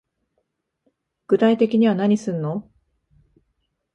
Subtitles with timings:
[1.27, 2.67] 具体的には何すんの